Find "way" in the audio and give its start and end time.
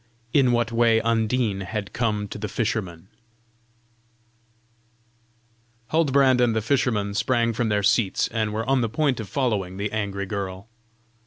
0.71-0.99